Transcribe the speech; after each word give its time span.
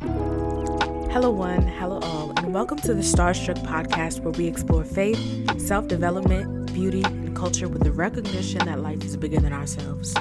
Hello, 0.00 1.30
one, 1.30 1.62
hello, 1.62 1.98
all, 2.02 2.30
and 2.36 2.54
welcome 2.54 2.78
to 2.78 2.94
the 2.94 3.02
Starstruck 3.02 3.58
podcast 3.64 4.20
where 4.20 4.32
we 4.32 4.46
explore 4.46 4.84
faith, 4.84 5.18
self 5.60 5.88
development, 5.88 6.72
beauty, 6.72 7.02
and 7.02 7.34
culture 7.34 7.68
with 7.68 7.82
the 7.82 7.90
recognition 7.90 8.64
that 8.66 8.80
life 8.80 9.02
is 9.04 9.16
bigger 9.16 9.40
than 9.40 9.52
ourselves. 9.52 10.14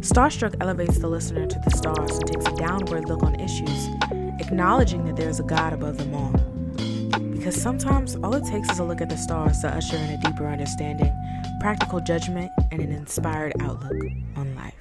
Starstruck 0.00 0.54
elevates 0.60 0.98
the 0.98 1.08
listener 1.08 1.46
to 1.46 1.58
the 1.64 1.70
stars 1.70 2.18
and 2.18 2.26
takes 2.26 2.46
a 2.46 2.54
downward 2.56 3.08
look 3.08 3.22
on 3.22 3.40
issues, 3.40 3.88
acknowledging 4.38 5.06
that 5.06 5.16
there 5.16 5.30
is 5.30 5.40
a 5.40 5.44
God 5.44 5.72
above 5.72 5.96
them 5.96 6.14
all. 6.14 6.32
Because 7.30 7.60
sometimes 7.60 8.16
all 8.16 8.34
it 8.34 8.44
takes 8.44 8.68
is 8.70 8.80
a 8.80 8.84
look 8.84 9.00
at 9.00 9.08
the 9.08 9.16
stars 9.16 9.60
to 9.60 9.68
usher 9.68 9.96
in 9.96 10.10
a 10.10 10.20
deeper 10.20 10.46
understanding, 10.46 11.12
practical 11.60 12.00
judgment, 12.00 12.50
and 12.70 12.82
an 12.82 12.92
inspired 12.92 13.54
outlook 13.62 14.02
on 14.36 14.54
life. 14.56 14.74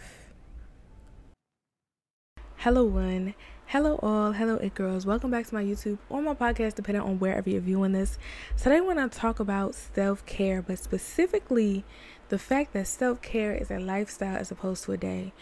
Hello, 2.58 2.84
one. 2.84 3.36
Hello, 3.75 4.00
all. 4.02 4.32
Hello, 4.32 4.56
it 4.56 4.74
girls. 4.74 5.06
Welcome 5.06 5.32
back 5.32 5.47
to 5.47 5.54
my 5.54 5.61
YouTube 5.61 5.97
or 6.07 6.21
my 6.21 6.34
podcast, 6.34 6.75
depending 6.75 7.04
on 7.04 7.20
wherever 7.20 7.50
you're 7.50 7.60
viewing 7.60 7.92
this. 7.92 8.18
Today, 8.56 8.78
I 8.78 8.79
want 8.79 9.00
to 9.00 9.20
talk 9.20 9.42
about 9.42 9.75
self 9.75 10.25
care, 10.25 10.61
but 10.61 10.79
specifically 10.79 11.84
the 12.29 12.39
fact 12.39 12.71
that 12.71 12.88
self 12.88 13.21
care 13.21 13.54
is 13.54 13.70
a 13.70 13.78
lifestyle 13.78 14.38
as 14.38 14.50
opposed 14.50 14.86
to 14.86 14.93
a 14.93 14.98
day. 14.98 15.34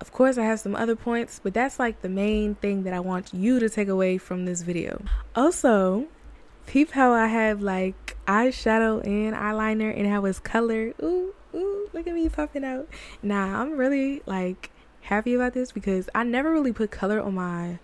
Of 0.00 0.12
course, 0.12 0.38
I 0.38 0.44
have 0.44 0.60
some 0.60 0.74
other 0.74 0.96
points, 0.96 1.42
but 1.44 1.52
that's 1.52 1.78
like 1.78 2.00
the 2.00 2.08
main 2.08 2.54
thing 2.54 2.84
that 2.84 2.94
I 2.94 3.00
want 3.00 3.34
you 3.34 3.60
to 3.60 3.68
take 3.68 3.88
away 3.88 4.16
from 4.16 4.46
this 4.46 4.62
video. 4.62 5.04
Also, 5.36 6.06
peep 6.64 6.92
how 6.92 7.12
I 7.12 7.26
have 7.26 7.60
like 7.60 8.16
eyeshadow 8.26 9.06
and 9.06 9.36
eyeliner 9.36 9.94
and 9.94 10.06
how 10.06 10.24
it's 10.24 10.38
colored. 10.38 10.94
Ooh, 11.02 11.34
ooh, 11.54 11.90
look 11.92 12.06
at 12.06 12.14
me 12.14 12.30
popping 12.30 12.64
out. 12.64 12.88
Nah, 13.22 13.60
I'm 13.60 13.76
really 13.76 14.22
like 14.24 14.70
happy 15.04 15.34
about 15.34 15.52
this 15.52 15.70
because 15.70 16.08
I 16.14 16.24
never 16.24 16.50
really 16.50 16.72
put 16.72 16.90
color 16.90 17.20
on 17.20 17.34
my 17.34 17.78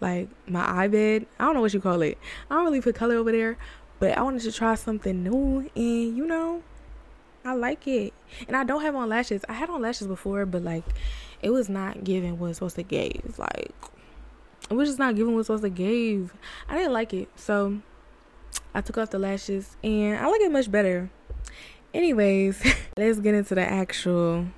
like 0.00 0.28
my 0.46 0.82
eye 0.82 0.88
bed. 0.88 1.26
I 1.40 1.44
don't 1.44 1.54
know 1.54 1.62
what 1.62 1.72
you 1.74 1.80
call 1.80 2.02
it. 2.02 2.18
I 2.50 2.54
don't 2.54 2.64
really 2.64 2.82
put 2.82 2.94
color 2.94 3.16
over 3.16 3.32
there, 3.32 3.56
but 3.98 4.16
I 4.16 4.22
wanted 4.22 4.42
to 4.42 4.52
try 4.52 4.74
something 4.74 5.24
new 5.24 5.70
and 5.74 6.16
you 6.16 6.26
know, 6.26 6.62
I 7.44 7.54
like 7.54 7.86
it. 7.88 8.12
And 8.46 8.56
I 8.56 8.64
don't 8.64 8.82
have 8.82 8.94
on 8.94 9.08
lashes. 9.08 9.42
I 9.48 9.54
had 9.54 9.70
on 9.70 9.80
lashes 9.80 10.06
before, 10.06 10.44
but 10.44 10.62
like 10.62 10.84
it 11.42 11.50
was 11.50 11.68
not 11.68 12.04
giving 12.04 12.38
what 12.38 12.48
it's 12.48 12.58
supposed 12.58 12.76
to 12.76 12.82
give. 12.82 13.38
Like 13.38 13.72
it 14.68 14.74
was 14.74 14.90
just 14.90 14.98
not 14.98 15.16
giving 15.16 15.32
what 15.32 15.40
it's 15.40 15.46
supposed 15.46 15.64
to 15.64 15.70
give. 15.70 16.34
I 16.68 16.76
didn't 16.76 16.92
like 16.92 17.14
it. 17.14 17.30
So 17.36 17.80
I 18.74 18.82
took 18.82 18.98
off 18.98 19.10
the 19.10 19.18
lashes 19.18 19.76
and 19.82 20.18
I 20.18 20.26
like 20.26 20.42
it 20.42 20.52
much 20.52 20.70
better. 20.70 21.08
Anyways, 21.94 22.62
let's 22.98 23.18
get 23.20 23.34
into 23.34 23.54
the 23.54 23.62
actual 23.62 24.48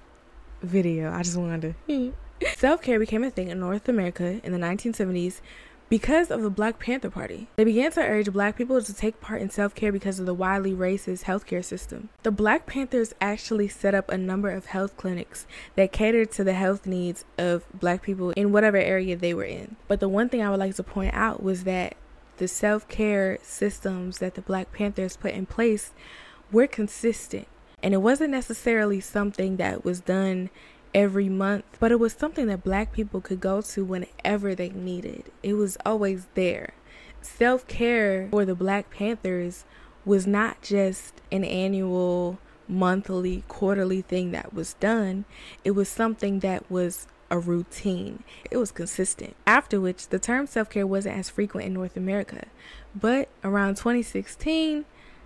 video. 0.62 1.12
I 1.12 1.22
just 1.22 1.36
wanted 1.36 1.76
to. 1.86 2.12
Self 2.56 2.82
care 2.82 2.98
became 2.98 3.24
a 3.24 3.30
thing 3.30 3.48
in 3.48 3.60
North 3.60 3.88
America 3.88 4.40
in 4.44 4.52
the 4.52 4.58
1970s 4.58 5.40
because 5.88 6.30
of 6.30 6.42
the 6.42 6.50
Black 6.50 6.78
Panther 6.78 7.10
Party. 7.10 7.48
They 7.56 7.64
began 7.64 7.90
to 7.92 8.00
urge 8.00 8.32
black 8.32 8.56
people 8.56 8.80
to 8.82 8.94
take 8.94 9.20
part 9.20 9.40
in 9.40 9.50
self 9.50 9.74
care 9.74 9.90
because 9.90 10.20
of 10.20 10.26
the 10.26 10.34
widely 10.34 10.72
racist 10.72 11.24
healthcare 11.24 11.64
system. 11.64 12.10
The 12.22 12.30
Black 12.30 12.66
Panthers 12.66 13.14
actually 13.20 13.68
set 13.68 13.94
up 13.94 14.10
a 14.10 14.18
number 14.18 14.50
of 14.50 14.66
health 14.66 14.96
clinics 14.96 15.46
that 15.76 15.92
catered 15.92 16.30
to 16.32 16.44
the 16.44 16.52
health 16.52 16.86
needs 16.86 17.24
of 17.36 17.64
black 17.72 18.02
people 18.02 18.30
in 18.32 18.52
whatever 18.52 18.76
area 18.76 19.16
they 19.16 19.34
were 19.34 19.44
in. 19.44 19.76
But 19.86 20.00
the 20.00 20.08
one 20.08 20.28
thing 20.28 20.42
I 20.42 20.50
would 20.50 20.60
like 20.60 20.74
to 20.76 20.82
point 20.82 21.14
out 21.14 21.42
was 21.42 21.64
that 21.64 21.96
the 22.36 22.48
self 22.48 22.86
care 22.88 23.38
systems 23.42 24.18
that 24.18 24.34
the 24.34 24.42
Black 24.42 24.72
Panthers 24.72 25.16
put 25.16 25.32
in 25.32 25.46
place 25.46 25.92
were 26.52 26.66
consistent. 26.66 27.46
And 27.82 27.94
it 27.94 27.98
wasn't 27.98 28.30
necessarily 28.30 29.00
something 29.00 29.56
that 29.56 29.84
was 29.84 30.00
done 30.00 30.50
every 30.94 31.28
month, 31.28 31.64
but 31.78 31.92
it 31.92 32.00
was 32.00 32.12
something 32.12 32.46
that 32.46 32.64
black 32.64 32.92
people 32.92 33.20
could 33.20 33.40
go 33.40 33.60
to 33.60 33.84
whenever 33.84 34.54
they 34.54 34.70
needed. 34.70 35.24
It 35.42 35.54
was 35.54 35.76
always 35.84 36.26
there. 36.34 36.74
Self 37.20 37.66
care 37.66 38.28
for 38.30 38.44
the 38.44 38.54
Black 38.54 38.90
Panthers 38.90 39.64
was 40.04 40.26
not 40.26 40.62
just 40.62 41.20
an 41.30 41.44
annual, 41.44 42.38
monthly, 42.68 43.44
quarterly 43.48 44.02
thing 44.02 44.30
that 44.32 44.52
was 44.52 44.74
done, 44.74 45.24
it 45.64 45.72
was 45.72 45.88
something 45.88 46.40
that 46.40 46.70
was 46.70 47.06
a 47.30 47.38
routine. 47.38 48.22
It 48.50 48.56
was 48.56 48.70
consistent. 48.70 49.36
After 49.46 49.80
which, 49.80 50.08
the 50.08 50.18
term 50.18 50.46
self 50.46 50.70
care 50.70 50.86
wasn't 50.86 51.18
as 51.18 51.30
frequent 51.30 51.66
in 51.66 51.74
North 51.74 51.96
America. 51.96 52.46
But 52.94 53.28
around 53.42 53.76
2016, 53.76 54.84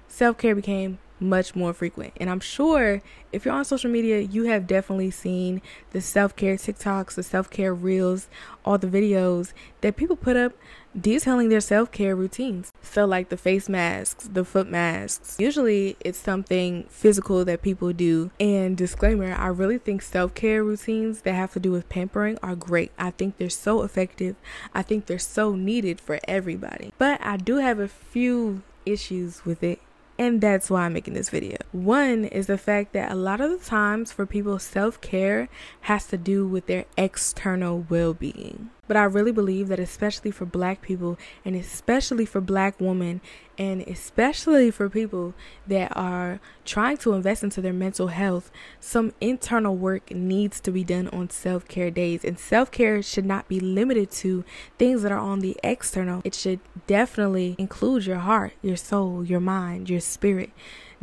self 0.09 0.39
care 0.39 0.55
became 0.55 0.99
much 1.23 1.55
more 1.55 1.73
frequent. 1.73 2.13
And 2.19 2.29
I'm 2.29 2.41
sure 2.41 3.01
if 3.33 3.45
you're 3.45 3.55
on 3.55 3.65
social 3.65 3.91
media, 3.91 4.21
you 4.21 4.45
have 4.45 4.67
definitely 4.67 5.11
seen 5.11 5.63
the 5.91 6.01
self 6.01 6.37
care 6.37 6.57
TikToks, 6.57 7.15
the 7.15 7.23
self 7.23 7.49
care 7.51 7.75
reels, 7.75 8.29
all 8.65 8.79
the 8.79 8.87
videos 8.87 9.53
that 9.81 9.97
people 9.97 10.17
put 10.17 10.37
up 10.37 10.53
detailing 10.99 11.49
their 11.49 11.61
self 11.61 11.91
care 11.91 12.15
routines. 12.15 12.73
So, 12.83 13.05
like 13.07 13.29
the 13.29 13.37
face 13.37 13.69
masks, 13.69 14.29
the 14.31 14.45
foot 14.45 14.69
masks. 14.69 15.37
Usually, 15.39 15.97
it's 16.01 16.19
something 16.19 16.85
physical 16.89 17.45
that 17.45 17.63
people 17.63 17.93
do. 17.93 18.31
And 18.39 18.77
disclaimer 18.77 19.33
I 19.33 19.47
really 19.49 19.79
think 19.79 20.03
self 20.03 20.35
care 20.35 20.63
routines 20.63 21.23
that 21.23 21.35
have 21.35 21.53
to 21.53 21.61
do 21.61 21.73
with 21.73 21.89
pampering 21.89 22.39
are 22.43 22.57
great. 22.57 22.93
I 22.99 23.11
think 23.11 23.39
they're 23.39 23.51
so 23.51 23.83
effective, 23.83 24.37
I 24.75 24.83
think 24.83 25.07
they're 25.07 25.19
so 25.19 25.55
needed 25.55 26.01
for 26.01 26.19
everybody. 26.29 26.93
But 26.99 27.21
I 27.25 27.37
do 27.37 27.57
have 27.57 27.79
a 27.79 27.89
few 27.89 28.63
issues 28.85 29.45
with 29.45 29.63
it 29.63 29.81
and 30.23 30.41
that's 30.41 30.71
why 30.71 30.85
I'm 30.85 30.93
making 30.93 31.15
this 31.15 31.31
video. 31.31 31.57
One 31.73 32.25
is 32.27 32.47
the 32.47 32.57
fact 32.57 32.93
that 32.93 33.11
a 33.11 33.17
lot 33.17 33.41
of 33.41 33.51
the 33.51 33.65
times 33.67 34.13
for 34.13 34.25
people, 34.25 34.61
self 34.61 35.01
care 35.01 35.49
has 35.83 36.07
to 36.07 36.17
do 36.17 36.47
with 36.47 36.67
their 36.67 36.85
external 36.97 37.85
well 37.89 38.15
being. 38.15 38.71
But 38.89 38.97
I 38.97 39.05
really 39.05 39.31
believe 39.31 39.69
that, 39.69 39.79
especially 39.79 40.33
for 40.33 40.45
black 40.45 40.83
people, 40.83 41.17
and 41.45 41.55
especially 41.55 42.27
for 42.27 42.41
black 42.41 42.81
women, 42.81 43.21
and 43.57 43.81
especially 43.83 44.73
for 44.73 44.91
people 44.91 45.35
that 45.69 45.97
are 45.97 46.41
trying 46.65 46.97
to 46.97 47.13
invest 47.13 47.45
into 47.45 47.61
their 47.61 47.73
mental 47.73 48.09
health, 48.09 48.51
some 48.81 49.13
internal 49.21 49.77
work 49.77 50.11
needs 50.11 50.59
to 50.63 50.73
be 50.73 50.83
done 50.83 51.07
on 51.11 51.31
self 51.31 51.69
care 51.69 51.93
days. 51.93 52.25
And 52.25 52.37
self 52.41 52.73
care 52.73 53.01
should 53.03 53.25
not 53.25 53.47
be 53.47 53.61
limited 53.61 54.11
to 54.23 54.45
things 54.79 55.03
that 55.03 55.13
are 55.13 55.19
on 55.19 55.39
the 55.39 55.57
external, 55.63 56.21
it 56.25 56.35
should 56.35 56.59
definitely 56.89 57.55
include 57.59 58.05
your 58.07 58.19
heart, 58.19 58.55
your 58.63 58.77
soul, 58.77 59.25
your 59.25 59.39
mind, 59.39 59.89
your 59.89 60.01
spirit 60.01 60.51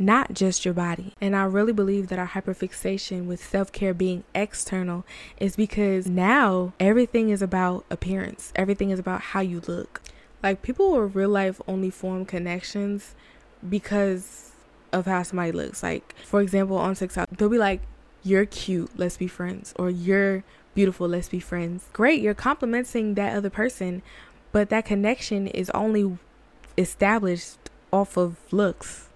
not 0.00 0.32
just 0.32 0.64
your 0.64 0.74
body. 0.74 1.12
And 1.20 1.36
I 1.36 1.44
really 1.44 1.72
believe 1.72 2.08
that 2.08 2.18
our 2.18 2.28
hyperfixation 2.28 3.26
with 3.26 3.44
self 3.44 3.70
care 3.70 3.94
being 3.94 4.24
external 4.34 5.04
is 5.38 5.54
because 5.54 6.06
now 6.06 6.72
everything 6.80 7.28
is 7.28 7.42
about 7.42 7.84
appearance, 7.90 8.52
everything 8.56 8.90
is 8.90 8.98
about 8.98 9.20
how 9.20 9.40
you 9.40 9.60
look. 9.66 10.00
Like 10.42 10.62
people 10.62 10.90
will 10.90 11.02
real 11.02 11.28
life 11.28 11.60
only 11.68 11.90
form 11.90 12.24
connections 12.24 13.14
because 13.68 14.52
of 14.92 15.04
how 15.04 15.22
somebody 15.22 15.52
looks. 15.52 15.82
Like, 15.82 16.14
for 16.24 16.40
example, 16.40 16.78
on 16.78 16.94
TikTok, 16.94 17.28
they'll 17.36 17.50
be 17.50 17.58
like, 17.58 17.82
You're 18.22 18.46
cute, 18.46 18.90
let's 18.96 19.18
be 19.18 19.28
friends, 19.28 19.74
or 19.76 19.90
You're 19.90 20.44
beautiful, 20.74 21.08
let's 21.08 21.28
be 21.28 21.40
friends. 21.40 21.88
Great, 21.92 22.22
you're 22.22 22.32
complimenting 22.32 23.14
that 23.14 23.36
other 23.36 23.50
person, 23.50 24.02
but 24.50 24.70
that 24.70 24.86
connection 24.86 25.46
is 25.46 25.68
only 25.70 26.18
established 26.78 27.58
off 27.92 28.16
of 28.16 28.36
looks 28.50 29.09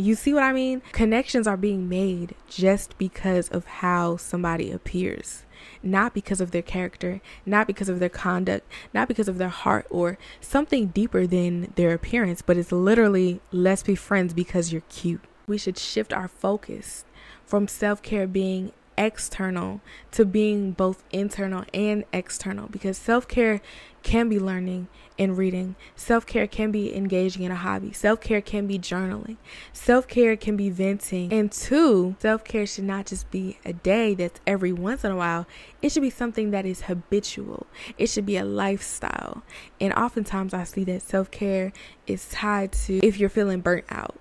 you 0.00 0.14
see 0.14 0.32
what 0.32 0.42
I 0.42 0.52
mean? 0.52 0.82
Connections 0.92 1.46
are 1.46 1.56
being 1.56 1.88
made 1.88 2.34
just 2.48 2.96
because 2.98 3.48
of 3.48 3.66
how 3.66 4.16
somebody 4.16 4.70
appears, 4.70 5.44
not 5.82 6.14
because 6.14 6.40
of 6.40 6.50
their 6.50 6.62
character, 6.62 7.20
not 7.44 7.66
because 7.66 7.88
of 7.88 8.00
their 8.00 8.08
conduct, 8.08 8.70
not 8.94 9.08
because 9.08 9.28
of 9.28 9.38
their 9.38 9.48
heart 9.48 9.86
or 9.90 10.18
something 10.40 10.86
deeper 10.88 11.26
than 11.26 11.72
their 11.76 11.92
appearance, 11.92 12.42
but 12.42 12.56
it's 12.56 12.72
literally 12.72 13.40
let's 13.52 13.82
be 13.82 13.94
friends 13.94 14.32
because 14.32 14.72
you're 14.72 14.82
cute. 14.88 15.22
We 15.46 15.58
should 15.58 15.78
shift 15.78 16.12
our 16.12 16.28
focus 16.28 17.04
from 17.44 17.66
self 17.68 18.00
care 18.02 18.26
being 18.26 18.72
external 18.98 19.80
to 20.12 20.24
being 20.24 20.72
both 20.72 21.02
internal 21.10 21.64
and 21.72 22.04
external 22.12 22.68
because 22.68 22.98
self 22.98 23.26
care 23.26 23.60
can 24.02 24.28
be 24.28 24.38
learning 24.38 24.88
and 25.18 25.36
reading. 25.36 25.76
Self 25.96 26.26
care 26.26 26.46
can 26.46 26.70
be 26.70 26.94
engaging 26.96 27.42
in 27.42 27.52
a 27.52 27.56
hobby. 27.56 27.92
Self 27.92 28.20
care 28.20 28.40
can 28.40 28.66
be 28.66 28.78
journaling. 28.78 29.36
Self 29.72 30.08
care 30.08 30.36
can 30.36 30.56
be 30.56 30.70
venting. 30.70 31.32
And 31.32 31.52
two, 31.52 32.16
self 32.20 32.44
care 32.44 32.66
should 32.66 32.84
not 32.84 33.06
just 33.06 33.30
be 33.30 33.58
a 33.64 33.72
day 33.72 34.14
that's 34.14 34.40
every 34.46 34.72
once 34.72 35.04
in 35.04 35.12
a 35.12 35.16
while. 35.16 35.46
It 35.82 35.92
should 35.92 36.02
be 36.02 36.10
something 36.10 36.50
that 36.50 36.66
is 36.66 36.82
habitual. 36.82 37.66
It 37.98 38.06
should 38.06 38.26
be 38.26 38.36
a 38.36 38.44
lifestyle. 38.44 39.42
And 39.80 39.92
oftentimes 39.94 40.54
I 40.54 40.64
see 40.64 40.84
that 40.84 41.02
self 41.02 41.30
care 41.30 41.72
is 42.06 42.28
tied 42.28 42.72
to 42.72 43.04
if 43.04 43.18
you're 43.18 43.28
feeling 43.28 43.60
burnt 43.60 43.84
out. 43.90 44.16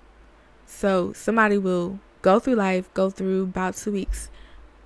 So 0.66 1.14
somebody 1.14 1.58
will 1.58 2.00
go 2.22 2.40
through 2.40 2.56
life, 2.56 2.94
go 2.94 3.10
through 3.10 3.44
about 3.44 3.76
two 3.76 3.92
weeks 3.92 4.30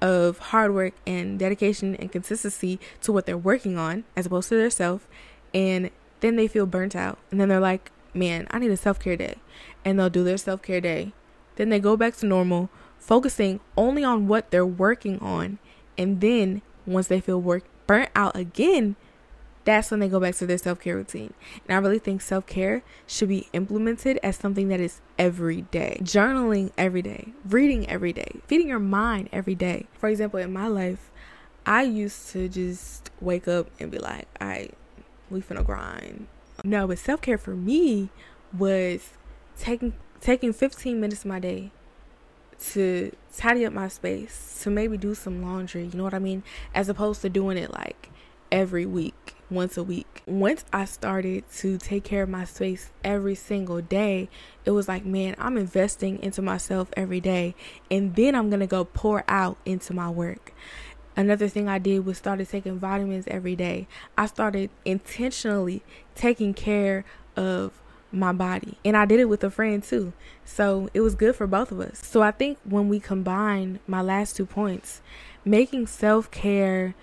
of 0.04 0.38
hard 0.38 0.74
work 0.74 0.94
and 1.08 1.40
dedication 1.40 1.96
and 1.96 2.12
consistency 2.12 2.78
to 3.02 3.14
what 3.14 3.26
they're 3.26 3.38
working 3.38 3.78
on 3.78 4.04
as 4.18 4.26
opposed 4.26 4.50
to 4.50 4.56
their 4.56 4.70
self 4.70 5.08
and 5.54 5.90
then 6.20 6.36
they 6.36 6.48
feel 6.48 6.66
burnt 6.66 6.96
out. 6.96 7.18
And 7.32 7.40
then 7.40 7.50
they're 7.50 7.60
like 7.60 7.90
man 8.16 8.46
i 8.52 8.60
need 8.60 8.70
a 8.70 8.78
self-care 8.78 9.16
day. 9.16 9.38
And 9.84 9.98
they'll 9.98 10.10
do 10.10 10.24
their 10.24 10.38
self-care 10.38 10.82
day. 10.82 11.14
Then 11.56 11.70
they 11.70 11.80
go 11.80 11.96
back 11.96 12.16
to 12.18 12.26
normal 12.26 12.70
focusing 13.00 13.62
only 13.78 14.04
on 14.04 14.28
what 14.28 14.52
they're 14.52 14.66
working 14.66 15.20
on. 15.20 15.58
And 15.98 16.20
then 16.20 16.62
once 16.86 17.08
they 17.08 17.22
feel 17.22 17.40
work 17.40 17.64
burnt 17.88 18.10
out 18.14 18.36
again 18.36 18.98
that's 19.66 19.92
when 19.92 20.00
they 20.00 20.08
go 20.10 20.20
back 20.20 20.36
to 20.36 20.46
their 20.46 20.58
self 20.58 20.80
care 20.80 20.96
routine. 20.96 21.34
And 21.68 21.78
I 21.78 21.80
really 21.80 22.00
think 22.00 22.22
self 22.22 22.46
care 22.46 22.84
should 23.08 23.30
be 23.30 23.48
implemented 23.54 24.20
as 24.24 24.36
something 24.38 24.68
that 24.70 24.80
is 24.80 25.02
every 25.18 25.62
day. 25.62 26.00
Journaling 26.02 26.72
every 26.78 27.02
day, 27.02 27.34
reading 27.48 27.90
every 27.90 28.14
day, 28.14 28.42
feeding 28.48 28.68
your 28.68 28.80
mind 28.80 29.30
every 29.32 29.56
day. 29.56 29.88
For 29.98 30.10
example, 30.10 30.40
in 30.40 30.52
my 30.52 30.68
life, 30.68 31.12
I 31.66 31.84
used 31.84 32.30
to 32.30 32.50
just 32.50 33.10
wake 33.22 33.48
up 33.48 33.70
and 33.80 33.90
be 33.90 34.00
like, 34.00 34.28
all 34.42 34.48
right, 34.48 34.74
we 35.30 35.42
finna 35.42 35.66
grind. 35.66 36.28
No, 36.64 36.88
but 36.88 37.00
self 37.00 37.22
care 37.22 37.38
for 37.38 37.56
me 37.56 38.10
was 38.58 39.12
taking 39.58 39.94
taking 40.20 40.54
15 40.54 41.00
minutes 41.00 41.22
of 41.22 41.28
my 41.28 41.40
day 41.40 41.72
to 42.72 43.12
tidy 43.36 43.66
up 43.66 43.74
my 43.74 43.88
space, 43.88 44.60
to 44.64 44.70
maybe 44.70 44.98
do 44.98 45.14
some 45.14 45.42
laundry, 45.42 45.84
you 45.86 45.98
know 45.98 46.04
what 46.04 46.14
I 46.14 46.20
mean? 46.20 46.44
As 46.74 46.88
opposed 46.88 47.22
to 47.22 47.30
doing 47.30 47.58
it 47.58 47.72
like 47.74 48.10
every 48.52 48.86
week, 48.86 49.23
once 49.54 49.78
a 49.78 49.84
week. 49.84 50.24
Once 50.26 50.66
I 50.74 50.86
started 50.86 51.44
to 51.58 51.78
take 51.78 52.04
care 52.04 52.24
of 52.24 52.30
my 52.30 52.46
space 52.46 52.92
every 53.04 53.36
single 53.36 53.82
day, 53.82 54.30
it 54.66 54.72
was 54.72 54.88
like, 54.88 55.06
man, 55.06 55.36
I'm 55.38 55.58
investing 55.58 56.22
into 56.22 56.42
myself 56.42 56.90
every 56.96 57.20
day, 57.20 57.56
and 57.92 58.16
then 58.16 58.36
I'm 58.36 58.50
gonna 58.50 58.68
go 58.68 58.84
pour 58.86 59.24
out 59.28 59.58
into 59.66 59.94
my 59.94 60.10
work. 60.10 60.54
Another 61.16 61.48
thing 61.48 61.68
I 61.68 61.78
did 61.78 62.06
was 62.06 62.18
started 62.18 62.50
taking 62.50 62.80
vitamins 62.80 63.26
every 63.28 63.56
day. 63.56 63.88
I 64.18 64.26
started 64.26 64.72
intentionally 64.84 65.84
taking 66.16 66.54
care 66.54 67.06
of 67.36 67.80
my 68.14 68.32
body. 68.32 68.78
And 68.86 68.96
I 68.96 69.06
did 69.06 69.20
it 69.20 69.26
with 69.26 69.44
a 69.44 69.50
friend 69.50 69.84
too. 69.84 70.14
So 70.46 70.90
it 70.94 71.02
was 71.02 71.16
good 71.16 71.36
for 71.36 71.48
both 71.48 71.72
of 71.72 71.80
us. 71.80 72.00
So 72.06 72.22
I 72.22 72.32
think 72.32 72.58
when 72.64 72.90
we 72.90 73.00
combine 73.00 73.80
my 73.88 74.02
last 74.02 74.36
two 74.36 74.46
points, 74.46 75.02
making 75.44 75.88
self 75.88 76.30
care 76.32 76.96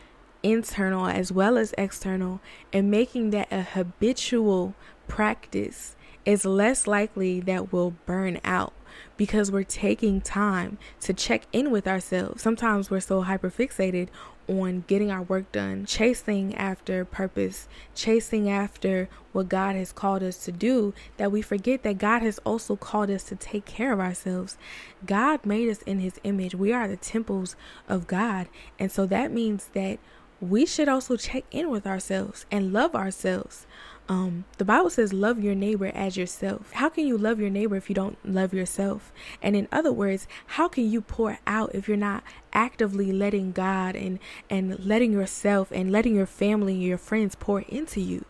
internal 0.43 1.07
as 1.07 1.33
well 1.33 1.59
as 1.59 1.75
external 1.77 2.41
and 2.73 2.91
making 2.91 3.31
that 3.31 3.49
a 3.51 3.63
habitual 3.63 4.75
practice 5.09 5.97
is 6.25 6.45
less 6.45 6.87
likely 6.87 7.41
that 7.41 7.73
we'll 7.73 7.95
burn 8.07 8.41
out 8.45 8.73
because 9.17 9.51
we're 9.51 9.63
taking 9.63 10.21
time 10.21 10.79
to 11.01 11.13
check 11.13 11.43
in 11.53 11.71
with 11.71 11.87
ourselves. 11.87 12.43
Sometimes 12.43 12.91
we're 12.91 13.01
so 13.01 13.25
hyperfixated 13.25 14.09
on 14.49 14.85
getting 14.89 15.11
our 15.11 15.23
work 15.23 15.51
done, 15.53 15.87
chasing 15.87 16.55
after 16.57 17.05
purpose, 17.05 17.69
chasing 17.95 18.51
after 18.51 19.09
what 19.33 19.49
God 19.49 19.77
has 19.77 19.93
called 19.93 20.23
us 20.25 20.45
to 20.45 20.53
do, 20.53 20.93
that 21.19 21.31
we 21.31 21.41
forget 21.41 21.85
that 21.85 21.99
God 21.99 22.23
has 22.23 22.39
also 22.39 22.75
called 22.75 23.11
us 23.11 23.23
to 23.25 23.37
take 23.37 23.65
care 23.65 23.93
of 23.93 24.01
ourselves. 24.01 24.59
God 25.07 25.47
made 25.47 25.69
us 25.69 25.83
in 25.83 26.01
His 26.01 26.19
image. 26.25 26.55
We 26.55 26.73
are 26.73 26.89
the 26.89 26.97
temples 26.97 27.55
of 27.89 28.09
God. 28.09 28.49
And 28.79 28.91
so 28.91 29.07
that 29.07 29.31
means 29.31 29.69
that 29.75 30.01
we 30.41 30.65
should 30.65 30.89
also 30.89 31.17
check 31.17 31.45
in 31.51 31.71
with 31.71 31.87
ourselves 31.87 32.47
and 32.51 32.73
love 32.73 32.95
ourselves. 32.95 33.67
Um, 34.09 34.45
the 34.59 34.65
Bible 34.65 34.91
says, 34.91 35.13
love 35.13 35.39
your 35.39 35.55
neighbor 35.55 35.93
as 35.95 36.17
yourself. 36.17 36.73
How 36.73 36.89
can 36.89 37.07
you 37.07 37.17
love 37.17 37.39
your 37.39 37.51
neighbor 37.51 37.77
if 37.77 37.89
you 37.89 37.95
don't 37.95 38.19
love 38.25 38.53
yourself? 38.53 39.13
And 39.41 39.55
in 39.55 39.69
other 39.71 39.93
words, 39.93 40.27
how 40.47 40.67
can 40.67 40.91
you 40.91 41.01
pour 41.01 41.39
out 41.47 41.75
if 41.75 41.87
you're 41.87 41.97
not 41.97 42.25
actively 42.53 43.13
letting 43.13 43.53
God 43.53 43.95
and, 43.95 44.19
and 44.49 44.85
letting 44.85 45.13
yourself 45.13 45.71
and 45.71 45.93
letting 45.93 46.17
your 46.17 46.27
family 46.27 46.73
and 46.73 46.83
your 46.83 46.99
friends 46.99 47.37
pour 47.37 47.61
into 47.61 48.01
you? 48.01 48.25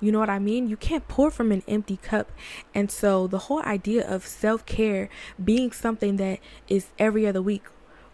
You 0.00 0.12
know 0.12 0.20
what 0.20 0.30
I 0.30 0.38
mean? 0.38 0.68
You 0.68 0.76
can't 0.76 1.08
pour 1.08 1.30
from 1.30 1.50
an 1.50 1.64
empty 1.66 1.96
cup. 1.96 2.30
And 2.72 2.88
so 2.88 3.26
the 3.26 3.38
whole 3.38 3.62
idea 3.62 4.08
of 4.08 4.24
self 4.24 4.64
care 4.66 5.08
being 5.42 5.72
something 5.72 6.16
that 6.18 6.38
is 6.68 6.90
every 6.98 7.26
other 7.26 7.42
week 7.42 7.64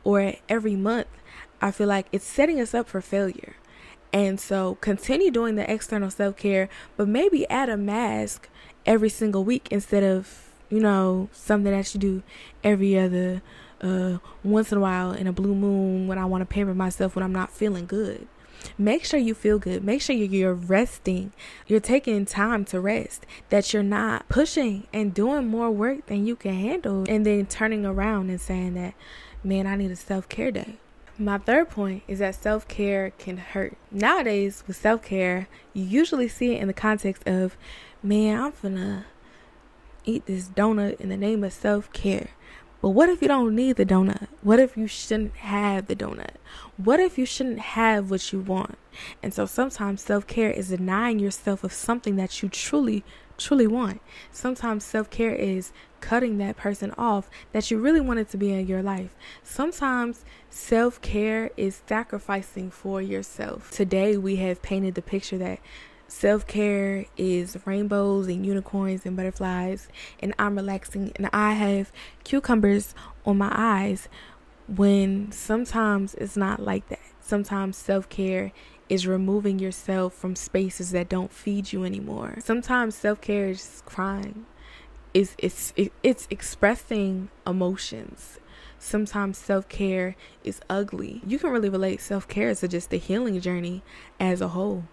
or 0.04 0.34
every 0.48 0.76
month, 0.76 1.08
I 1.60 1.70
feel 1.70 1.88
like 1.88 2.06
it's 2.12 2.24
setting 2.26 2.60
us 2.60 2.74
up 2.74 2.88
for 2.88 3.00
failure. 3.00 3.56
And 4.12 4.38
so 4.38 4.76
continue 4.76 5.30
doing 5.30 5.56
the 5.56 5.68
external 5.68 6.10
self 6.10 6.36
care, 6.36 6.68
but 6.96 7.08
maybe 7.08 7.48
add 7.48 7.68
a 7.68 7.76
mask 7.76 8.48
every 8.86 9.08
single 9.08 9.42
week 9.42 9.66
instead 9.70 10.04
of, 10.04 10.50
you 10.70 10.78
know, 10.78 11.28
something 11.32 11.72
that 11.72 11.94
you 11.94 12.00
do 12.00 12.22
every 12.62 12.98
other 12.98 13.42
uh 13.80 14.18
once 14.44 14.70
in 14.70 14.78
a 14.78 14.80
while 14.80 15.10
in 15.10 15.26
a 15.26 15.32
blue 15.32 15.54
moon 15.54 16.06
when 16.06 16.16
I 16.16 16.24
want 16.26 16.42
to 16.42 16.46
pamper 16.46 16.74
myself 16.74 17.16
when 17.16 17.24
I'm 17.24 17.32
not 17.32 17.50
feeling 17.50 17.86
good. 17.86 18.28
Make 18.78 19.04
sure 19.04 19.20
you 19.20 19.34
feel 19.34 19.58
good. 19.58 19.84
Make 19.84 20.02
sure 20.02 20.14
you're 20.14 20.54
resting. 20.54 21.32
You're 21.66 21.80
taking 21.80 22.26
time 22.26 22.64
to 22.66 22.80
rest. 22.80 23.26
That 23.50 23.72
you're 23.72 23.82
not 23.82 24.28
pushing 24.28 24.86
and 24.92 25.14
doing 25.14 25.46
more 25.46 25.70
work 25.70 26.06
than 26.06 26.26
you 26.26 26.36
can 26.36 26.54
handle 26.54 27.04
and 27.08 27.24
then 27.24 27.46
turning 27.46 27.84
around 27.86 28.30
and 28.30 28.40
saying 28.40 28.74
that, 28.74 28.94
man, 29.42 29.66
I 29.66 29.76
need 29.76 29.90
a 29.90 29.96
self 29.96 30.28
care 30.28 30.50
day. 30.50 30.76
My 31.16 31.38
third 31.38 31.70
point 31.70 32.02
is 32.08 32.18
that 32.18 32.34
self 32.34 32.66
care 32.66 33.10
can 33.18 33.36
hurt. 33.36 33.76
Nowadays, 33.90 34.64
with 34.66 34.76
self 34.76 35.02
care, 35.02 35.48
you 35.72 35.84
usually 35.84 36.28
see 36.28 36.54
it 36.54 36.60
in 36.60 36.66
the 36.66 36.74
context 36.74 37.22
of, 37.26 37.56
man, 38.02 38.40
I'm 38.40 38.52
gonna 38.60 39.06
eat 40.04 40.26
this 40.26 40.48
donut 40.48 41.00
in 41.00 41.08
the 41.08 41.16
name 41.16 41.44
of 41.44 41.52
self 41.52 41.92
care. 41.92 42.30
But 42.84 42.90
what 42.90 43.08
if 43.08 43.22
you 43.22 43.28
don't 43.28 43.54
need 43.54 43.76
the 43.76 43.86
donut? 43.86 44.28
What 44.42 44.60
if 44.60 44.76
you 44.76 44.86
shouldn't 44.86 45.36
have 45.36 45.86
the 45.86 45.96
donut? 45.96 46.34
What 46.76 47.00
if 47.00 47.16
you 47.16 47.24
shouldn't 47.24 47.60
have 47.60 48.10
what 48.10 48.30
you 48.30 48.40
want? 48.40 48.76
And 49.22 49.32
so 49.32 49.46
sometimes 49.46 50.02
self 50.02 50.26
care 50.26 50.50
is 50.50 50.68
denying 50.68 51.18
yourself 51.18 51.64
of 51.64 51.72
something 51.72 52.16
that 52.16 52.42
you 52.42 52.50
truly, 52.50 53.02
truly 53.38 53.66
want. 53.66 54.02
Sometimes 54.30 54.84
self 54.84 55.08
care 55.08 55.34
is 55.34 55.72
cutting 56.02 56.36
that 56.36 56.58
person 56.58 56.92
off 56.98 57.30
that 57.52 57.70
you 57.70 57.78
really 57.78 58.02
wanted 58.02 58.28
to 58.28 58.36
be 58.36 58.52
in 58.52 58.66
your 58.66 58.82
life. 58.82 59.16
Sometimes 59.42 60.26
self 60.50 61.00
care 61.00 61.52
is 61.56 61.80
sacrificing 61.88 62.70
for 62.70 63.00
yourself. 63.00 63.70
Today, 63.70 64.18
we 64.18 64.36
have 64.36 64.60
painted 64.60 64.94
the 64.94 65.00
picture 65.00 65.38
that 65.38 65.58
self 66.14 66.46
care 66.46 67.06
is 67.16 67.58
rainbows 67.66 68.28
and 68.28 68.46
unicorns 68.46 69.04
and 69.04 69.16
butterflies, 69.16 69.88
and 70.20 70.32
I'm 70.38 70.54
relaxing 70.54 71.12
and 71.16 71.28
I 71.32 71.54
have 71.54 71.90
cucumbers 72.22 72.94
on 73.26 73.38
my 73.38 73.50
eyes 73.52 74.08
when 74.68 75.32
sometimes 75.32 76.14
it's 76.14 76.36
not 76.36 76.60
like 76.60 76.88
that. 76.88 77.00
Sometimes 77.20 77.76
self 77.76 78.08
care 78.08 78.52
is 78.88 79.06
removing 79.08 79.58
yourself 79.58 80.14
from 80.14 80.36
spaces 80.36 80.92
that 80.92 81.08
don't 81.08 81.32
feed 81.32 81.72
you 81.72 81.84
anymore. 81.84 82.36
Sometimes 82.38 82.94
self 82.94 83.20
care 83.20 83.48
is 83.48 83.82
crying. 83.84 84.46
Is 85.12 85.34
it's 85.38 85.72
it's 86.02 86.28
expressing 86.30 87.28
emotions. 87.44 88.38
Sometimes 88.78 89.38
self-care 89.38 90.14
is 90.42 90.60
ugly. 90.68 91.22
You 91.26 91.38
can 91.38 91.50
really 91.50 91.70
relate. 91.70 92.02
Self-care 92.02 92.54
to 92.56 92.68
just 92.68 92.90
the 92.90 92.98
healing 92.98 93.40
journey 93.40 93.82
as 94.20 94.42
a 94.42 94.48
whole 94.48 94.84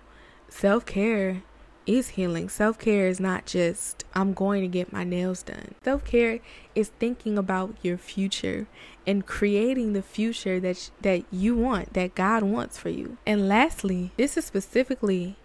self-care 0.52 1.42
is 1.88 2.10
healing. 2.10 2.48
Self-care 2.48 3.08
is 3.08 3.20
not 3.20 3.46
just 3.46 4.04
i'm 4.14 4.34
going 4.34 4.62
to 4.62 4.68
get 4.68 4.94
my 4.94 5.04
nails 5.04 5.42
done. 5.42 5.74
Self-care 5.84 6.40
is 6.76 6.90
thinking 7.00 7.38
about 7.38 7.76
your 7.82 7.98
future 7.98 8.68
and 9.08 9.26
creating 9.26 9.94
the 9.94 10.02
future 10.02 10.60
that 10.60 10.92
that 11.02 11.24
you 11.32 11.56
want 11.56 11.94
that 11.94 12.14
god 12.14 12.44
wants 12.44 12.78
for 12.78 12.90
you. 12.90 13.18
And 13.26 13.48
lastly 13.48 14.12
this 14.18 14.38
is 14.38 14.46
specifically 14.46 15.38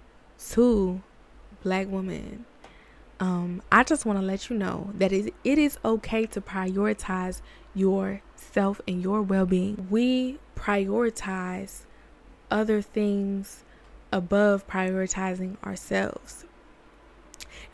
to 0.50 1.02
black 1.62 1.88
women. 1.88 2.44
Um, 3.18 3.62
I 3.72 3.82
just 3.82 4.04
want 4.04 4.18
to 4.18 4.24
let 4.24 4.50
you 4.50 4.56
know 4.56 4.90
that 4.94 5.10
it, 5.10 5.32
it 5.42 5.58
is 5.58 5.78
okay 5.82 6.26
to 6.26 6.40
prioritize 6.40 7.40
yourself 7.74 8.80
and 8.86 9.02
your 9.02 9.22
well 9.22 9.46
being. 9.46 9.86
We 9.88 10.38
prioritize 10.54 11.84
other 12.50 12.82
things 12.82 13.64
above 14.12 14.66
prioritizing 14.66 15.56
ourselves. 15.64 16.44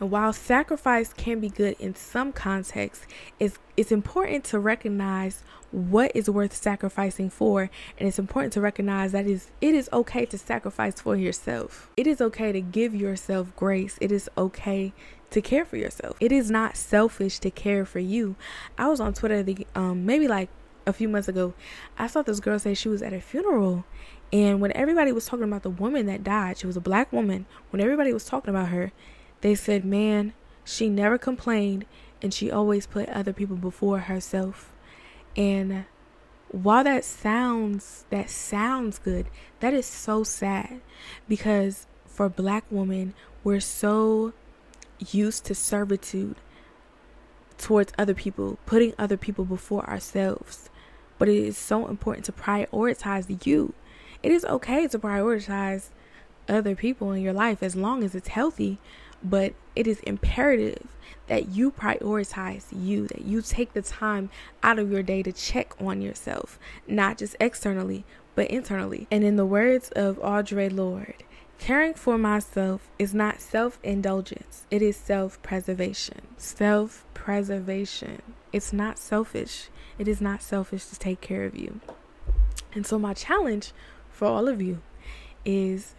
And 0.01 0.11
while 0.11 0.33
sacrifice 0.33 1.12
can 1.12 1.41
be 1.41 1.49
good 1.49 1.77
in 1.79 1.95
some 1.95 2.33
contexts, 2.33 3.07
it's, 3.39 3.59
it's 3.77 3.93
important 3.93 4.45
to 4.47 4.59
recognize 4.59 5.45
what 5.71 6.12
is 6.15 6.29
worth 6.29 6.55
sacrificing 6.55 7.31
for. 7.31 7.71
And 7.99 8.09
it's 8.09 8.19
important 8.19 8.53
to 8.55 8.61
recognize 8.61 9.12
that 9.12 9.27
is 9.27 9.51
it 9.61 9.75
is 9.75 9.89
okay 9.93 10.27
to 10.27 10.39
sacrifice 10.39 11.01
for 11.01 11.17
yourself. 11.17 11.91
It 11.97 12.07
is 12.07 12.21
okay 12.21 12.53
to 12.53 12.61
give 12.61 12.95
yourself 12.95 13.55
grace. 13.57 13.97
It 14.01 14.12
is 14.12 14.29
okay 14.37 14.93
to 15.31 15.41
care 15.41 15.65
for 15.65 15.77
yourself. 15.77 16.17
It 16.21 16.31
is 16.31 16.51
not 16.51 16.77
selfish 16.77 17.39
to 17.39 17.51
care 17.51 17.87
for 17.87 18.01
you. 18.01 18.37
I 18.77 18.89
was 18.89 19.01
on 19.01 19.15
Twitter 19.15 19.43
the 19.43 19.67
um 19.75 20.05
maybe 20.05 20.29
like 20.29 20.51
a 20.87 20.93
few 20.93 21.09
months 21.09 21.29
ago. 21.29 21.55
I 21.99 22.07
saw 22.07 22.23
this 22.23 22.41
girl 22.41 22.59
say 22.59 22.75
she 22.75 22.89
was 22.89 23.03
at 23.03 23.12
a 23.12 23.21
funeral 23.21 23.85
and 24.33 24.61
when 24.61 24.73
everybody 24.73 25.12
was 25.12 25.27
talking 25.27 25.45
about 25.45 25.62
the 25.62 25.71
woman 25.71 26.07
that 26.07 26.25
died, 26.25 26.59
she 26.59 26.67
was 26.67 26.77
a 26.77 26.81
black 26.81 27.12
woman. 27.12 27.47
When 27.71 27.83
everybody 27.83 28.12
was 28.12 28.25
talking 28.25 28.51
about 28.51 28.69
her, 28.69 28.93
they 29.43 29.55
said, 29.55 29.85
"Man, 29.85 30.33
she 30.65 30.89
never 30.89 31.19
complained 31.19 31.85
and 32.23 32.33
she 32.33 32.51
always 32.51 32.87
put 32.87 33.09
other 33.11 33.33
people 33.33 33.57
before 33.57 34.01
herself." 34.01 34.73
And 35.37 35.85
while 36.49 36.85
that 36.85 37.05
sounds 37.05 38.05
that 38.11 38.31
sounds 38.31 38.99
good, 38.99 39.27
that 39.61 39.75
is 39.75 39.87
so 39.87 40.25
sad 40.25 40.81
because 41.29 41.87
for 42.07 42.29
black 42.29 42.65
women, 42.71 43.15
we're 43.45 43.61
so 43.61 44.33
used 45.11 45.45
to 45.47 45.55
servitude 45.55 46.37
towards 47.59 47.93
other 47.99 48.15
people, 48.15 48.59
putting 48.67 48.95
other 48.99 49.17
people 49.17 49.45
before 49.45 49.89
ourselves. 49.89 50.69
But 51.19 51.29
it 51.29 51.37
is 51.37 51.57
so 51.57 51.87
important 51.87 52.25
to 52.27 52.33
prioritize 52.33 53.47
you. 53.47 53.75
It 54.23 54.33
is 54.33 54.45
okay 54.45 54.87
to 54.88 54.99
prioritize 54.99 55.88
other 56.49 56.75
people 56.75 57.12
in 57.12 57.23
your 57.23 57.33
life 57.33 57.62
as 57.62 57.76
long 57.76 58.02
as 58.02 58.14
it's 58.14 58.29
healthy, 58.29 58.79
but 59.23 59.55
it 59.75 59.87
is 59.87 60.00
imperative 60.00 60.87
that 61.26 61.49
you 61.49 61.71
prioritize 61.71 62.67
you, 62.73 63.07
that 63.09 63.23
you 63.23 63.43
take 63.43 63.73
the 63.73 63.83
time 63.83 64.31
out 64.62 64.79
of 64.79 64.91
your 64.91 65.02
day 65.02 65.23
to 65.23 65.33
check 65.33 65.75
on 65.81 66.02
yourself, 66.02 66.59
not 66.87 67.19
just 67.19 67.37
externally, 67.41 68.05
but 68.35 68.49
internally. 68.49 69.07
And 69.11 69.25
in 69.25 69.37
the 69.37 69.47
words 69.47 69.91
of 69.91 70.19
Audre 70.19 70.73
Lorde, 70.73 71.23
caring 71.59 71.95
for 71.95 72.19
myself 72.19 72.91
is 72.99 73.14
not 73.14 73.41
self 73.41 73.79
indulgence, 73.83 74.67
it 74.71 74.83
is 74.83 74.97
self 74.97 75.41
preservation. 75.43 76.23
Self 76.37 77.05
preservation. 77.14 78.23
It's 78.52 78.73
not 78.73 78.99
selfish. 78.99 79.69
It 79.99 80.09
is 80.09 80.21
not 80.21 80.43
selfish 80.43 80.87
to 80.87 80.99
take 80.99 81.21
care 81.21 81.45
of 81.45 81.57
you. 81.57 81.81
And 82.75 82.87
so, 82.87 82.99
my 82.99 83.14
challenge 83.14 83.73
for 84.23 84.29
all 84.29 84.47
of 84.47 84.62
you 84.62 84.81
is 85.45 85.97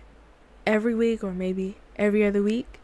every 0.66 0.96
week 0.96 1.26
or 1.26 1.34
maybe 1.34 1.76
every 1.98 2.26
other 2.26 2.42
week, 2.42 2.80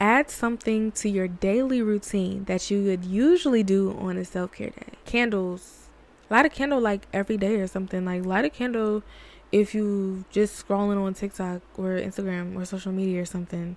add 0.00 0.28
something 0.28 0.90
to 0.90 1.08
your 1.08 1.28
daily 1.28 1.80
routine 1.80 2.42
that 2.46 2.72
you 2.72 2.82
would 2.82 3.04
usually 3.04 3.62
do 3.62 3.96
on 4.00 4.16
a 4.16 4.24
self 4.24 4.50
care 4.50 4.70
day. 4.70 4.98
Candles. 5.04 5.86
Light 6.28 6.44
a 6.44 6.48
candle 6.48 6.80
like 6.80 7.06
every 7.12 7.36
day 7.36 7.60
or 7.60 7.68
something. 7.68 8.04
Like 8.04 8.26
light 8.26 8.44
a 8.44 8.50
candle 8.50 9.04
if 9.52 9.76
you 9.76 10.24
just 10.32 10.66
scrolling 10.66 11.00
on 11.00 11.14
TikTok 11.14 11.62
or 11.78 11.90
Instagram 11.90 12.56
or 12.56 12.64
social 12.64 12.90
media 12.90 13.22
or 13.22 13.24
something. 13.24 13.76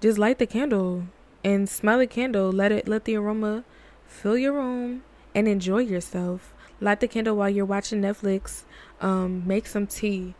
Just 0.00 0.16
light 0.16 0.38
the 0.38 0.46
candle 0.46 1.02
and 1.44 1.68
smell 1.68 1.98
the 1.98 2.06
candle. 2.06 2.50
Let 2.50 2.72
it 2.72 2.88
let 2.88 3.04
the 3.04 3.16
aroma 3.16 3.62
fill 4.06 4.38
your 4.38 4.54
room 4.54 5.02
and 5.34 5.46
enjoy 5.48 5.80
yourself. 5.80 6.54
Light 6.80 7.00
the 7.00 7.08
candle 7.08 7.36
while 7.36 7.50
you're 7.50 7.66
watching 7.66 8.00
Netflix. 8.00 8.62
Um, 9.02 9.46
make 9.46 9.66
some 9.66 9.86
tea 9.86 10.34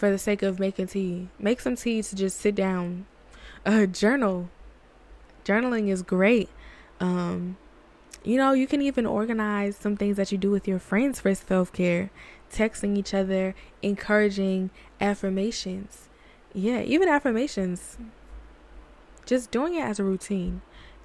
for 0.00 0.10
the 0.10 0.18
sake 0.18 0.42
of 0.42 0.58
making 0.58 0.86
tea. 0.86 1.28
Make 1.38 1.60
some 1.60 1.76
tea 1.76 2.02
to 2.02 2.16
just 2.16 2.40
sit 2.40 2.54
down. 2.54 3.04
Uh, 3.66 3.84
journal. 3.84 4.48
Journaling 5.44 5.88
is 5.88 6.02
great. 6.02 6.48
Um, 7.00 7.58
you 8.24 8.38
know, 8.38 8.52
you 8.52 8.66
can 8.66 8.80
even 8.80 9.04
organize 9.04 9.76
some 9.76 9.98
things 9.98 10.16
that 10.16 10.32
you 10.32 10.38
do 10.38 10.50
with 10.50 10.66
your 10.66 10.78
friends 10.78 11.20
for 11.20 11.34
self 11.34 11.70
care. 11.70 12.10
Texting 12.50 12.96
each 12.96 13.12
other, 13.12 13.54
encouraging 13.82 14.70
affirmations. 15.02 16.08
Yeah, 16.54 16.80
even 16.80 17.06
affirmations. 17.06 17.98
Just 19.26 19.50
doing 19.50 19.74
it 19.74 19.82
as 19.82 20.00
a 20.00 20.04
routine 20.04 20.62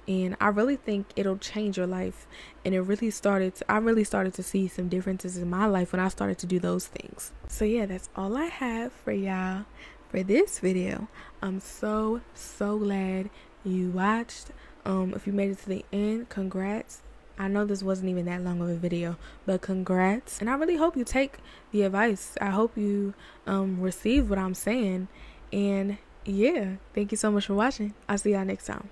and 0.08 0.36
I 0.40 0.48
really 0.48 0.76
think 0.76 1.06
it'll 1.16 1.38
change 1.38 1.76
your 1.76 1.86
life. 1.86 2.26
And 2.64 2.74
it 2.74 2.80
really 2.80 3.10
started. 3.10 3.56
To, 3.56 3.70
I 3.70 3.78
really 3.78 4.04
started 4.04 4.34
to 4.34 4.42
see 4.42 4.68
some 4.68 4.88
differences 4.88 5.36
in 5.36 5.50
my 5.50 5.66
life 5.66 5.92
when 5.92 6.00
I 6.00 6.08
started 6.08 6.38
to 6.38 6.46
do 6.46 6.58
those 6.58 6.86
things. 6.86 7.32
So 7.48 7.64
yeah, 7.64 7.86
that's 7.86 8.08
all 8.14 8.36
I 8.36 8.46
have 8.46 8.92
for 8.92 9.12
y'all 9.12 9.64
for 10.08 10.22
this 10.22 10.60
video. 10.60 11.08
I'm 11.42 11.60
so 11.60 12.20
so 12.34 12.78
glad 12.78 13.30
you 13.64 13.90
watched. 13.90 14.50
Um, 14.84 15.12
if 15.14 15.26
you 15.26 15.32
made 15.32 15.50
it 15.50 15.58
to 15.58 15.68
the 15.68 15.84
end, 15.92 16.28
congrats. 16.28 17.02
I 17.38 17.48
know 17.48 17.66
this 17.66 17.82
wasn't 17.82 18.08
even 18.08 18.24
that 18.26 18.42
long 18.42 18.62
of 18.62 18.68
a 18.68 18.76
video, 18.76 19.18
but 19.44 19.60
congrats. 19.60 20.40
And 20.40 20.48
I 20.48 20.54
really 20.54 20.76
hope 20.76 20.96
you 20.96 21.04
take 21.04 21.38
the 21.70 21.82
advice. 21.82 22.36
I 22.40 22.50
hope 22.50 22.76
you 22.76 23.14
um 23.46 23.80
receive 23.80 24.30
what 24.30 24.38
I'm 24.38 24.54
saying. 24.54 25.08
And 25.52 25.98
yeah, 26.24 26.76
thank 26.94 27.10
you 27.10 27.16
so 27.16 27.30
much 27.30 27.46
for 27.46 27.54
watching. 27.54 27.94
I'll 28.08 28.18
see 28.18 28.32
y'all 28.32 28.44
next 28.44 28.66
time. 28.66 28.90